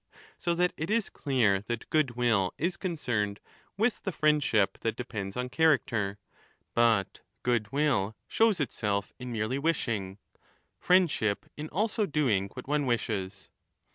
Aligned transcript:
So 0.39 0.55
that 0.55 0.73
it 0.77 0.89
is 0.89 1.11
clear 1.11 1.59
that 1.67 1.87
goodwill 1.91 2.55
is 2.57 2.73
10 2.73 2.79
concerned 2.89 3.39
with 3.77 4.01
the 4.01 4.11
friendship 4.11 4.79
that 4.81 4.95
depends 4.95 5.37
on 5.37 5.47
character; 5.49 6.17
but 6.73 7.19
goodwill 7.43 8.15
shows 8.27 8.59
itself 8.59 9.13
in 9.19 9.31
merely 9.31 9.59
wishing, 9.59 10.17
friendship 10.79 11.45
in 11.55 11.69
also 11.69 12.07
doing 12.07 12.49
what 12.55 12.67
one 12.67 12.87
wishes. 12.87 13.49